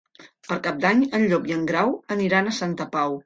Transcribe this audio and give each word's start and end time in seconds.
Per 0.45 0.55
Cap 0.67 0.79
d'Any 0.85 1.03
en 1.17 1.27
Llop 1.33 1.45
i 1.51 1.55
en 1.57 1.67
Grau 1.73 1.93
aniran 2.17 2.47
a 2.47 2.55
Santa 2.63 2.89
Pau. 2.97 3.17